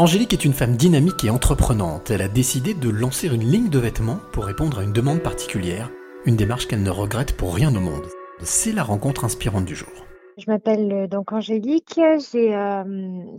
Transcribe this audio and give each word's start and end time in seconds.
Angélique 0.00 0.32
est 0.32 0.46
une 0.46 0.54
femme 0.54 0.78
dynamique 0.78 1.24
et 1.26 1.28
entreprenante. 1.28 2.10
Elle 2.10 2.22
a 2.22 2.28
décidé 2.28 2.72
de 2.72 2.88
lancer 2.88 3.28
une 3.28 3.44
ligne 3.44 3.68
de 3.68 3.78
vêtements 3.78 4.18
pour 4.32 4.46
répondre 4.46 4.78
à 4.78 4.82
une 4.82 4.94
demande 4.94 5.20
particulière, 5.20 5.90
une 6.24 6.36
démarche 6.36 6.66
qu'elle 6.66 6.82
ne 6.82 6.88
regrette 6.88 7.36
pour 7.36 7.54
rien 7.54 7.68
au 7.76 7.80
monde. 7.80 8.06
C'est 8.40 8.72
la 8.72 8.82
rencontre 8.82 9.26
inspirante 9.26 9.66
du 9.66 9.76
jour. 9.76 9.90
Je 10.38 10.50
m'appelle 10.50 10.90
euh, 10.90 11.06
donc 11.06 11.34
Angélique, 11.34 12.00
j'ai 12.32 12.56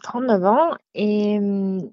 39 0.03 0.45
ans 0.45 0.75
et 0.93 1.39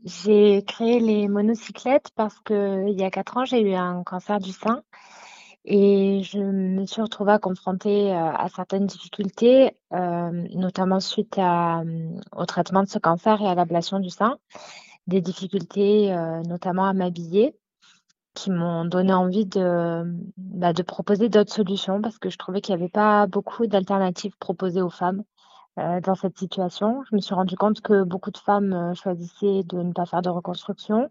j'ai 0.04 0.62
créé 0.66 1.00
les 1.00 1.28
monocyclettes 1.28 2.10
parce 2.14 2.38
qu'il 2.40 2.94
y 2.94 3.04
a 3.04 3.10
4 3.10 3.36
ans, 3.38 3.44
j'ai 3.46 3.62
eu 3.62 3.72
un 3.72 4.02
cancer 4.04 4.38
du 4.38 4.52
sein 4.52 4.82
et 5.64 6.22
je 6.22 6.38
me 6.38 6.86
suis 6.86 7.02
retrouvée 7.02 7.38
confrontée 7.40 8.12
à 8.12 8.46
certaines 8.54 8.86
difficultés, 8.86 9.76
notamment 9.90 11.00
suite 11.00 11.38
au 11.38 12.46
traitement 12.46 12.82
de 12.82 12.88
ce 12.88 12.98
cancer 12.98 13.40
et 13.42 13.46
à 13.46 13.54
l'ablation 13.54 13.98
du 14.00 14.10
sein. 14.10 14.38
Des 15.06 15.20
difficultés, 15.20 16.14
notamment 16.46 16.86
à 16.86 16.92
m'habiller 16.94 17.54
qui 18.38 18.50
m'ont 18.50 18.84
donné 18.84 19.12
envie 19.12 19.46
de, 19.46 20.04
bah, 20.36 20.72
de 20.72 20.82
proposer 20.82 21.28
d'autres 21.28 21.52
solutions 21.52 22.00
parce 22.00 22.18
que 22.18 22.30
je 22.30 22.38
trouvais 22.38 22.60
qu'il 22.60 22.74
n'y 22.76 22.80
avait 22.80 22.90
pas 22.90 23.26
beaucoup 23.26 23.66
d'alternatives 23.66 24.36
proposées 24.38 24.80
aux 24.80 24.90
femmes 24.90 25.24
euh, 25.78 26.00
dans 26.00 26.14
cette 26.14 26.38
situation. 26.38 27.02
Je 27.10 27.16
me 27.16 27.20
suis 27.20 27.34
rendu 27.34 27.56
compte 27.56 27.80
que 27.80 28.04
beaucoup 28.04 28.30
de 28.30 28.38
femmes 28.38 28.72
euh, 28.72 28.94
choisissaient 28.94 29.64
de 29.64 29.82
ne 29.82 29.92
pas 29.92 30.06
faire 30.06 30.22
de 30.22 30.28
reconstruction 30.28 31.10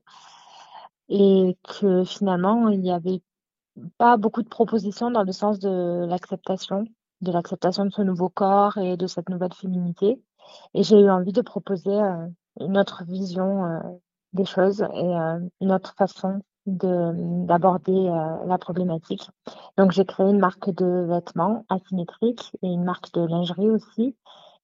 et 1.09 1.57
que 1.63 2.05
finalement, 2.05 2.69
il 2.69 2.79
n'y 2.79 2.91
avait 2.91 3.21
pas 3.97 4.17
beaucoup 4.17 4.41
de 4.41 4.49
propositions 4.49 5.11
dans 5.11 5.23
le 5.23 5.31
sens 5.31 5.59
de 5.59 6.05
l'acceptation, 6.05 6.85
de 7.21 7.31
l'acceptation 7.31 7.85
de 7.85 7.91
ce 7.91 8.01
nouveau 8.01 8.29
corps 8.29 8.77
et 8.77 8.97
de 8.97 9.07
cette 9.07 9.29
nouvelle 9.29 9.53
féminité. 9.53 10.21
Et 10.73 10.83
j'ai 10.83 10.99
eu 10.99 11.09
envie 11.09 11.33
de 11.33 11.41
proposer 11.41 11.91
euh, 11.91 12.27
une 12.59 12.77
autre 12.77 13.03
vision 13.05 13.79
des 14.33 14.45
choses 14.45 14.81
et 14.81 15.13
une 15.61 15.71
autre 15.71 15.93
façon 15.97 16.41
d'aborder 16.67 17.93
euh, 17.93 18.45
la 18.45 18.57
problématique. 18.57 19.29
Donc 19.77 19.91
j'ai 19.91 20.05
créé 20.05 20.27
une 20.27 20.39
marque 20.39 20.69
de 20.69 21.07
vêtements 21.09 21.65
asymétriques 21.69 22.51
et 22.61 22.67
une 22.67 22.83
marque 22.83 23.13
de 23.13 23.25
lingerie 23.25 23.69
aussi 23.69 24.15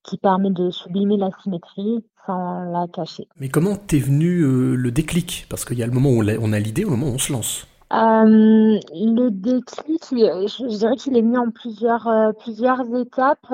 qui 0.02 0.18
permet 0.18 0.50
de 0.50 0.70
sublimer 0.70 1.16
la 1.16 1.30
symétrie 1.42 2.04
sans 2.26 2.64
la 2.64 2.86
cacher. 2.88 3.26
Mais 3.40 3.48
comment 3.48 3.76
t'es 3.76 3.98
venu 3.98 4.40
euh, 4.42 4.74
le 4.74 4.90
déclic? 4.90 5.46
Parce 5.48 5.64
qu'il 5.64 5.78
y 5.78 5.82
a 5.82 5.86
le 5.86 5.92
moment 5.92 6.10
où 6.10 6.22
on 6.22 6.52
a, 6.52 6.58
l'idée, 6.58 6.84
au 6.84 6.90
moment 6.90 7.06
où 7.06 7.14
on 7.14 7.18
se 7.18 7.32
lance. 7.32 7.66
Euh, 7.94 8.80
le 8.92 9.28
déclic, 9.30 10.02
je, 10.10 10.76
dirais 10.78 10.96
qu'il 10.96 11.16
est 11.16 11.22
mis 11.22 11.38
en 11.38 11.50
plusieurs, 11.50 12.08
plusieurs 12.40 12.82
étapes. 12.96 13.46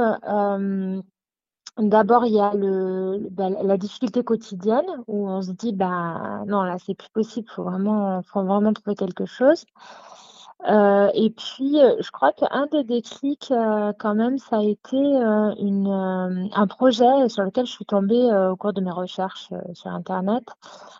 D'abord, 1.78 2.26
il 2.26 2.34
y 2.34 2.40
a 2.40 2.52
bah, 3.30 3.48
la 3.62 3.76
difficulté 3.78 4.22
quotidienne 4.22 4.86
où 5.06 5.28
on 5.28 5.40
se 5.40 5.52
dit, 5.52 5.72
bah 5.72 6.42
non, 6.46 6.62
là, 6.62 6.76
c'est 6.84 6.94
plus 6.94 7.08
possible, 7.10 7.46
il 7.50 7.54
faut 7.54 7.64
vraiment, 7.64 8.22
faut 8.22 8.42
vraiment 8.42 8.72
trouver 8.72 8.96
quelque 8.96 9.24
chose. 9.24 9.64
Euh, 10.68 11.10
et 11.14 11.30
puis, 11.30 11.80
euh, 11.80 11.96
je 12.00 12.10
crois 12.10 12.32
qu'un 12.32 12.66
des 12.66 12.84
déclics, 12.84 13.50
euh, 13.50 13.92
quand 13.98 14.14
même, 14.14 14.38
ça 14.38 14.58
a 14.58 14.62
été 14.62 14.98
un 15.16 16.66
projet 16.68 17.28
sur 17.28 17.44
lequel 17.44 17.66
je 17.66 17.72
suis 17.72 17.86
tombée 17.86 18.30
au 18.50 18.56
cours 18.56 18.72
de 18.72 18.80
mes 18.80 18.90
recherches 18.90 19.50
sur 19.72 19.90
Internet, 19.90 20.44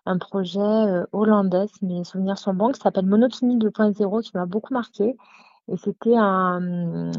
un 0.07 0.19
projet 0.19 1.05
hollandais, 1.13 1.67
si 1.75 1.85
mes 1.85 2.05
souvenirs 2.05 2.39
sont 2.39 2.55
bons, 2.55 2.73
qui 2.73 2.81
s'appelle 2.81 3.07
Monotonie 3.07 3.59
2.0, 3.59 4.23
qui 4.23 4.31
m'a 4.35 4.47
beaucoup 4.47 4.73
marqué. 4.73 5.17
Et 5.69 5.77
c'était 5.77 6.17
un, 6.17 7.11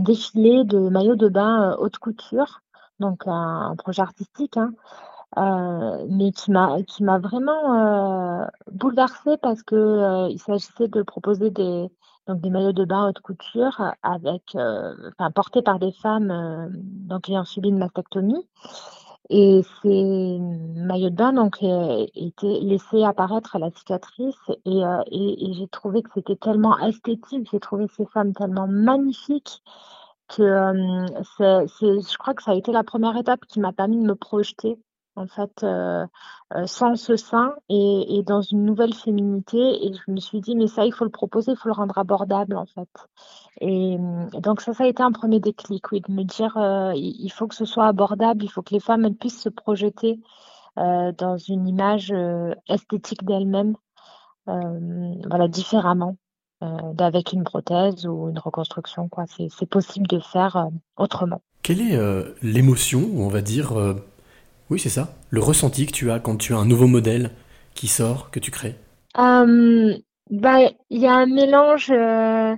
défilé 0.00 0.64
de 0.64 0.78
maillots 0.88 1.16
de 1.16 1.28
bain 1.28 1.74
haute 1.78 1.98
couture, 1.98 2.60
donc 3.00 3.22
un, 3.26 3.74
projet 3.78 4.02
artistique, 4.02 4.56
hein, 4.56 4.72
euh, 5.38 6.06
mais 6.08 6.32
qui 6.32 6.50
m'a 6.50 6.82
qui 6.82 7.04
m'a 7.04 7.18
vraiment 7.18 8.42
euh, 8.42 8.46
bouleversée 8.72 9.36
parce 9.38 9.62
que 9.62 10.28
il 10.30 10.38
s'agissait 10.38 10.88
de 10.88 11.02
proposer 11.02 11.50
des 11.50 11.90
donc 12.26 12.40
des 12.40 12.50
maillots 12.50 12.72
de 12.72 12.84
bain 12.84 13.08
haute 13.08 13.20
couture 13.20 13.94
avec 14.02 14.42
enfin 14.54 15.30
portés 15.34 15.62
par 15.62 15.78
des 15.78 15.92
femmes 15.92 16.70
donc 16.72 17.28
ayant 17.28 17.44
subi 17.44 17.68
une 17.68 17.78
mastectomie. 17.78 18.46
Et 19.32 19.62
ces 19.80 20.38
maillots 20.40 21.10
de 21.10 21.14
bain 21.14 21.32
donc 21.32 21.62
euh, 21.62 22.04
étaient 22.16 22.58
laissés 22.62 23.04
apparaître 23.04 23.58
la 23.58 23.70
cicatrice 23.70 24.34
et, 24.64 24.84
euh, 24.84 25.02
et, 25.08 25.52
j'ai 25.52 25.68
trouvé 25.68 26.02
que 26.02 26.10
c'était 26.12 26.34
tellement 26.34 26.76
esthétique, 26.78 27.48
j'ai 27.52 27.60
trouvé 27.60 27.86
ces 27.96 28.06
femmes 28.06 28.34
tellement 28.34 28.66
magnifiques 28.66 29.62
que 30.26 30.42
euh, 30.42 31.06
je 31.38 32.18
crois 32.18 32.34
que 32.34 32.42
ça 32.42 32.50
a 32.50 32.54
été 32.56 32.72
la 32.72 32.82
première 32.82 33.16
étape 33.16 33.46
qui 33.46 33.60
m'a 33.60 33.72
permis 33.72 33.98
de 33.98 34.02
me 34.02 34.16
projeter 34.16 34.76
en 35.16 35.26
fait, 35.26 35.62
euh, 35.62 36.06
euh, 36.54 36.66
sans 36.66 36.96
ce 36.96 37.16
sein 37.16 37.54
et, 37.68 38.22
dans 38.26 38.40
une 38.40 38.64
nouvelle 38.64 38.94
féminité. 38.94 39.86
Et 39.86 39.92
je 39.92 40.10
me 40.10 40.18
suis 40.18 40.40
dit, 40.40 40.54
mais 40.54 40.66
ça, 40.66 40.84
il 40.84 40.92
faut 40.92 41.04
le 41.04 41.10
proposer, 41.10 41.52
il 41.52 41.56
faut 41.56 41.68
le 41.68 41.74
rendre 41.74 41.98
abordable, 41.98 42.56
en 42.56 42.66
fait. 42.66 42.88
Et, 43.60 43.98
donc, 44.40 44.60
ça, 44.60 44.72
ça 44.72 44.84
a 44.84 44.86
été 44.86 45.02
un 45.02 45.12
premier 45.12 45.40
déclic, 45.40 45.90
oui, 45.92 46.00
de 46.00 46.12
me 46.12 46.24
dire, 46.24 46.56
euh, 46.56 46.92
il 46.94 47.30
faut 47.30 47.46
que 47.46 47.54
ce 47.54 47.64
soit 47.64 47.86
abordable, 47.86 48.44
il 48.44 48.48
faut 48.48 48.62
que 48.62 48.74
les 48.74 48.80
femmes 48.80 49.04
elles 49.04 49.14
puissent 49.14 49.42
se 49.42 49.48
projeter 49.48 50.20
dans 50.76 51.36
une 51.36 51.68
image 51.68 52.14
esthétique 52.66 53.24
d'elles-mêmes, 53.24 53.74
voilà, 54.46 55.48
différemment. 55.48 56.16
d'avec 56.94 57.32
une 57.32 57.44
prothèse 57.44 58.06
ou 58.06 58.30
une 58.30 58.38
reconstruction, 58.38 59.08
quoi. 59.08 59.24
C'est 59.26 59.68
possible 59.68 60.06
de 60.06 60.20
faire 60.20 60.68
autrement. 60.96 61.42
Quelle 61.62 61.82
est 61.82 61.98
l'émotion, 62.40 63.10
on 63.16 63.28
va 63.28 63.42
dire, 63.42 63.74
oui, 64.70 64.78
c'est 64.78 64.88
ça. 64.88 65.14
Le 65.30 65.40
ressenti 65.40 65.86
que 65.86 65.92
tu 65.92 66.10
as 66.10 66.20
quand 66.20 66.36
tu 66.36 66.54
as 66.54 66.58
un 66.58 66.64
nouveau 66.64 66.86
modèle 66.86 67.32
qui 67.74 67.88
sort, 67.88 68.30
que 68.30 68.38
tu 68.38 68.50
crées. 68.50 68.76
Euh, 69.18 69.96
bah, 70.30 70.58
il 70.90 71.00
y 71.00 71.06
a 71.06 71.14
un 71.14 71.26
mélange 71.26 71.90
euh, 71.90 72.54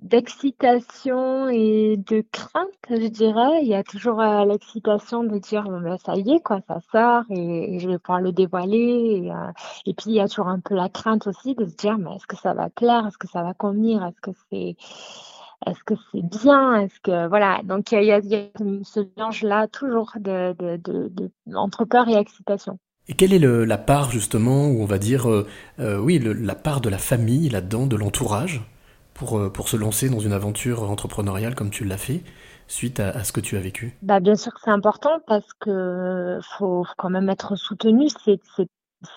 d'excitation 0.00 1.48
et 1.48 1.96
de 1.96 2.24
crainte, 2.32 2.68
je 2.90 3.06
dirais. 3.06 3.62
Il 3.62 3.68
y 3.68 3.74
a 3.74 3.84
toujours 3.84 4.20
euh, 4.20 4.44
l'excitation 4.44 5.22
de 5.22 5.38
dire 5.38 5.64
bah, 5.68 5.96
ça 6.04 6.16
y 6.16 6.32
est, 6.32 6.40
quoi, 6.40 6.60
ça 6.66 6.80
sort 6.90 7.22
et, 7.30 7.78
je 7.78 7.88
vais 7.88 7.98
pouvoir 7.98 8.20
le 8.20 8.32
dévoiler. 8.32 9.30
Et, 9.86 9.90
et, 9.90 9.94
puis 9.94 10.06
il 10.10 10.14
y 10.14 10.20
a 10.20 10.26
toujours 10.28 10.48
un 10.48 10.58
peu 10.58 10.74
la 10.74 10.88
crainte 10.88 11.28
aussi 11.28 11.54
de 11.54 11.64
se 11.66 11.76
dire 11.76 11.96
est-ce 12.14 12.26
que 12.26 12.36
ça 12.36 12.54
va 12.54 12.70
plaire, 12.70 13.06
est-ce 13.06 13.18
que 13.18 13.28
ça 13.28 13.44
va 13.44 13.54
convenir, 13.54 14.04
est-ce 14.04 14.20
que 14.20 14.36
c'est 14.50 14.76
est-ce 15.66 15.82
que 15.84 15.94
c'est 16.10 16.22
bien? 16.22 16.76
Est-ce 16.76 17.00
que 17.00 17.28
voilà 17.28 17.60
Donc 17.64 17.92
il 17.92 18.04
y, 18.04 18.12
a 18.12 18.20
ce 18.20 19.00
mélange-là 19.16 19.68
toujours 19.68 20.12
de, 20.18 20.54
entre 21.54 21.84
peur 21.84 22.08
et 22.08 22.14
excitation. 22.14 22.78
Et 23.08 23.14
quelle 23.14 23.32
est 23.32 23.38
la 23.38 23.78
part 23.78 24.10
justement 24.10 24.68
où 24.68 24.82
on 24.82 24.86
va 24.86 24.98
dire 24.98 25.28
euh, 25.28 25.46
euh, 25.80 25.98
oui 25.98 26.18
la 26.20 26.54
part 26.54 26.80
de 26.80 26.88
la 26.88 26.98
famille 26.98 27.48
là-dedans, 27.48 27.86
de 27.86 27.96
l'entourage 27.96 28.62
pour 29.14 29.38
euh, 29.38 29.50
pour 29.50 29.68
se 29.68 29.76
lancer 29.76 30.08
dans 30.08 30.20
une 30.20 30.32
aventure 30.32 30.88
entrepreneuriale 30.88 31.54
comme 31.54 31.70
tu 31.70 31.84
l'as 31.84 31.96
fait 31.96 32.22
suite 32.68 33.00
à, 33.00 33.24
ce 33.24 33.32
que 33.32 33.40
tu 33.40 33.56
as 33.56 33.60
vécu? 33.60 33.96
Bah, 34.02 34.20
Bien 34.20 34.36
sûr 34.36 34.54
que 34.54 34.60
c'est 34.64 34.70
important 34.70 35.20
parce 35.26 35.52
que 35.60 36.38
faut 36.58 36.86
quand 36.96 37.10
même 37.10 37.28
être 37.28 37.56
soutenu. 37.56 38.08
C'est 38.24 38.40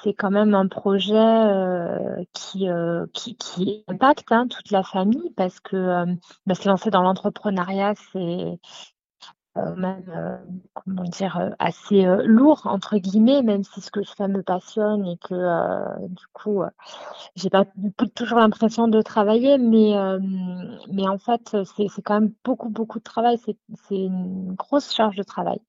c'est 0.04 0.14
quand 0.14 0.32
même 0.32 0.54
un 0.54 0.68
projet 0.68 1.14
euh, 1.16 2.24
qui, 2.34 2.70
euh, 2.70 3.06
qui, 3.14 3.36
qui, 3.36 3.84
impacte 3.88 4.32
hein, 4.32 4.48
toute 4.48 4.72
la 4.72 4.84
famille 4.84 5.32
parce 5.36 5.60
que 5.60 5.76
euh, 5.76 6.06
bah, 6.46 6.56
se 6.56 6.68
lancer 6.68 6.90
dans 6.90 7.02
l'entrepreneuriat, 7.02 7.94
c'est 8.12 8.60
même, 9.56 10.04
euh, 10.10 10.38
comment 10.74 11.04
dire, 11.04 11.38
euh, 11.38 11.50
assez 11.60 12.06
lourd, 12.26 12.62
entre 12.66 12.98
guillemets, 12.98 13.42
même 13.42 13.64
si 13.64 13.82
ce 13.82 13.92
que 13.92 14.04
je 14.04 14.12
fais 14.16 14.28
me 14.28 14.44
passionne 14.44 15.06
et 15.06 15.18
que 15.18 16.08
du 16.08 16.26
coup, 16.34 16.64
j'ai 17.36 17.50
pas 17.50 17.66
toujours 18.16 18.40
l'impression 18.40 18.88
de 18.88 19.02
travailler, 19.02 19.58
mais, 19.58 19.94
mais 20.92 21.08
en 21.08 21.18
fait, 21.18 21.56
c'est 21.76 22.02
quand 22.02 22.20
même 22.20 22.32
beaucoup, 22.44 22.70
beaucoup 22.70 23.00
de 23.00 23.04
travail, 23.04 23.38
c'est 23.40 23.58
une 23.96 24.54
grosse 24.54 24.94
charge 24.94 25.16
de 25.16 25.24
travail. 25.24 25.60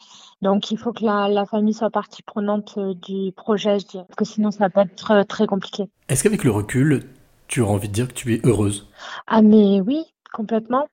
Donc, 0.43 0.71
il 0.71 0.79
faut 0.79 0.93
que 0.93 1.05
la, 1.05 1.29
la 1.29 1.47
famille 1.47 1.75
soit 1.75 1.91
partie 1.91 2.23
prenante 2.23 2.79
du 2.79 3.33
projet, 3.33 3.79
je 3.79 3.87
dirais, 3.87 4.05
parce 4.09 4.17
que 4.17 4.25
sinon, 4.25 4.51
ça 4.51 4.69
peut 4.69 4.81
être 4.81 5.23
très 5.25 5.47
compliqué. 5.47 5.89
Est-ce 6.09 6.23
qu'avec 6.23 6.45
le 6.45 6.51
recul, 6.51 7.05
tu 7.49 7.63
as 7.63 7.67
envie 7.67 7.89
de 7.89 7.93
dire 7.93 8.09
que 8.09 8.15
tu 8.15 8.35
es 8.35 8.41
heureuse? 8.45 8.89
Ah, 9.27 9.43
mais 9.43 9.81
oui, 9.81 10.05
complètement. 10.33 10.87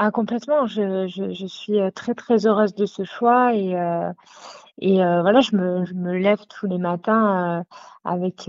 Ah 0.00 0.12
complètement, 0.12 0.66
je 0.66 1.08
je 1.08 1.32
je 1.32 1.46
suis, 1.46 1.80
euh, 1.80 1.90
très, 1.90 2.14
très 2.14 2.46
heureuse 2.46 2.72
de 2.74 2.86
ce 2.86 3.02
choix 3.04 3.52
et 3.54 3.74
heu 3.74 4.12
et 4.78 5.02
heu, 5.02 5.20
voilà, 5.22 5.40
je 5.40 5.56
me 5.56 5.84
je 5.86 5.94
me 5.94 6.16
lève 6.18 6.38
tous 6.48 6.66
les 6.68 6.78
matins, 6.78 7.64
avec, 8.04 8.48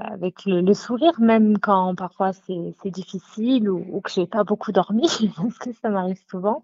avec 0.00 0.44
le 0.46 0.72
sourire, 0.74 1.12
même 1.20 1.58
quand 1.58 1.94
parfois 1.94 2.32
c'est 2.32 2.90
difficile 2.90 3.68
ou 3.70 3.84
ou 3.92 4.00
que 4.00 4.10
j'ai 4.10 4.26
pas 4.26 4.44
beaucoup 4.44 4.72
dormi, 4.72 5.08
parce 5.36 5.58
que 5.58 5.72
ça 5.74 5.90
m'arrive 5.90 6.20
souvent. 6.30 6.62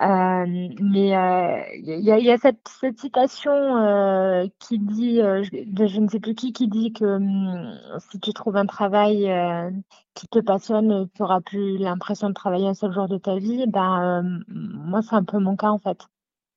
Euh, 0.00 0.46
mais 0.80 1.16
euh, 1.16 1.62
il 1.74 2.00
y, 2.00 2.10
a, 2.12 2.18
y, 2.18 2.30
a, 2.30 2.38
cette, 2.38 2.68
citation 2.96 3.52
euh, 3.52 4.46
qui 4.58 4.78
dit, 4.78 5.20
euh, 5.20 5.42
je 5.42 6.00
ne 6.00 6.08
sais 6.08 6.20
plus 6.20 6.34
qui, 6.34 6.52
qui 6.52 6.68
dit 6.68 6.92
que 6.92 7.04
hum, 7.04 7.78
si 8.10 8.20
tu 8.20 8.32
trouves 8.32 8.56
un 8.56 8.66
travail 8.66 9.30
euh, 9.30 9.70
qui 10.14 10.28
te 10.28 10.38
passionne, 10.38 11.08
tu 11.14 11.22
n'auras 11.22 11.40
plus 11.40 11.76
l'impression 11.76 12.28
de 12.28 12.34
travailler 12.34 12.68
un 12.68 12.74
seul 12.74 12.92
jour 12.92 13.08
de 13.08 13.18
ta 13.18 13.36
vie. 13.36 13.66
Ben, 13.66 14.22
euh, 14.24 14.44
moi, 14.48 15.02
c'est 15.02 15.16
un 15.16 15.24
peu 15.24 15.38
mon 15.38 15.56
cas 15.56 15.70
en 15.70 15.78
fait, 15.78 15.98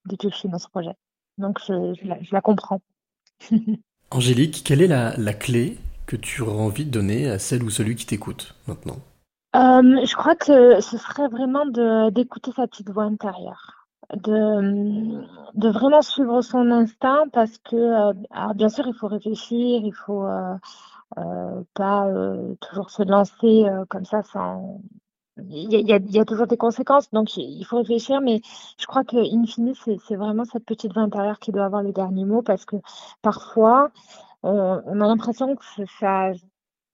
depuis 0.06 0.30
que 0.30 0.36
je 0.36 0.40
suis 0.40 0.50
dans 0.50 0.60
ce 0.60 0.70
projet. 0.70 0.94
Donc, 1.38 1.60
je, 1.68 2.32
la, 2.32 2.42
comprends. 2.42 2.82
Angélique, 4.12 4.62
quelle 4.64 4.82
est 4.82 4.88
la, 4.88 5.18
la 5.18 5.34
clé 5.34 5.78
que 6.06 6.16
tu 6.16 6.44
aurais 6.44 6.62
envie 6.62 6.86
de 6.86 6.92
donner 6.92 7.28
à 7.30 7.40
celle 7.40 7.64
ou 7.64 7.72
celui 7.72 7.96
qui 7.96 8.06
t'écoute 8.06 8.56
maintenant? 8.68 9.00
Euh, 9.56 10.06
je 10.06 10.16
crois 10.16 10.36
que 10.36 10.82
ce 10.82 10.98
serait 10.98 11.28
vraiment 11.28 11.66
d'écouter 12.12 12.52
sa 12.56 12.68
petite 12.68 12.90
voix 12.90 13.04
intérieure, 13.04 13.88
de, 14.16 15.22
de 15.54 15.70
vraiment 15.70 16.02
suivre 16.02 16.42
son 16.42 16.72
instinct 16.72 17.26
parce 17.32 17.58
que, 17.60 17.76
euh, 17.76 18.14
alors 18.32 18.56
bien 18.56 18.70
sûr, 18.70 18.88
il 18.88 18.96
faut 18.96 19.08
réfléchir, 19.08 19.82
il 19.84 19.94
faut 19.94 20.26
euh, 20.26 20.56
euh, 21.20 21.64
pas 21.76 22.08
toujours 22.62 22.90
se 22.92 23.04
lancer 23.04 23.66
comme 23.90 24.06
ça 24.06 24.24
sans. 24.24 24.82
Il 25.50 25.72
y 25.74 25.76
a, 25.94 25.98
il 25.98 26.12
y 26.12 26.20
a- 26.20 26.26
toujours 26.26 26.48
des 26.48 26.58
conséquences, 26.58 27.10
donc 27.12 27.38
il 27.38 27.64
faut 27.66 27.78
réfléchir, 27.78 28.22
mais 28.22 28.42
je 28.80 28.86
crois 28.88 29.04
que 29.04 29.18
in 29.18 29.46
fine, 29.48 29.74
c'est 29.76 29.98
c'est 30.08 30.16
vraiment 30.16 30.46
cette 30.46 30.66
petite 30.66 30.94
voix 30.94 31.04
intérieure 31.04 31.40
qui 31.40 31.52
doit 31.52 31.66
avoir 31.66 31.84
le 31.84 31.92
dernier 31.94 32.26
mot 32.26 32.42
parce 32.44 32.66
que 32.66 32.78
parfois, 33.24 33.92
on, 34.44 34.82
on 34.86 35.02
a 35.02 35.08
l'impression 35.08 35.56
que 35.56 35.64
ça, 36.00 36.32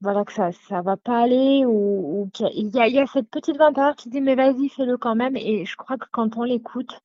voilà, 0.02 0.24
que 0.26 0.34
ça 0.34 0.52
ça 0.52 0.82
va 0.82 0.98
pas 0.98 1.24
aller 1.24 1.66
ou 1.66 2.30
qu'il 2.34 2.70
y 2.70 2.80
a 2.80 2.88
il 2.88 2.96
y 2.96 3.00
a 3.00 3.08
cette 3.08 3.30
petite 3.30 3.58
voix 3.58 3.94
qui 3.96 4.10
dit: 4.10 4.22
«Mais 4.22 4.36
vas-y, 4.36 4.70
fais-le 4.70 4.98
quand 4.98 5.16
même» 5.16 5.36
et 5.38 5.66
je 5.66 5.76
crois 5.78 5.98
que 5.98 6.08
quand 6.12 6.38
on 6.38 6.44
l'écoute, 6.44 7.02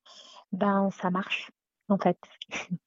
ben, 0.53 0.91
ça 0.91 1.11
marche, 1.11 1.51
en 1.89 1.99
fait. 1.99 2.19